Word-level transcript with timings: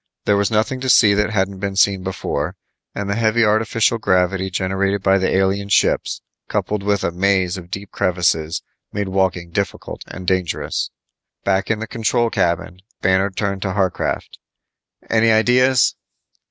There 0.25 0.35
was 0.35 0.49
nothing 0.49 0.79
to 0.79 0.89
see 0.89 1.13
that 1.13 1.29
hadn't 1.29 1.59
been 1.59 1.75
seen 1.75 2.01
before, 2.01 2.55
and 2.95 3.07
the 3.07 3.13
heavy 3.13 3.43
artificial 3.45 3.99
gravity 3.99 4.49
generated 4.49 5.03
by 5.03 5.19
the 5.19 5.29
alien 5.29 5.69
ships 5.69 6.23
coupled 6.47 6.81
with 6.81 7.03
a 7.03 7.11
maze 7.11 7.55
of 7.55 7.69
deep 7.69 7.91
crevices 7.91 8.63
made 8.91 9.09
walking 9.09 9.51
difficult 9.51 10.01
and 10.07 10.25
dangerous. 10.25 10.89
Back 11.43 11.69
in 11.69 11.77
the 11.77 11.85
control 11.85 12.31
cabin, 12.31 12.79
Banner 13.03 13.29
turned 13.29 13.61
to 13.61 13.73
Harcraft, 13.73 14.39
"Any 15.07 15.29
ideas?" 15.31 15.93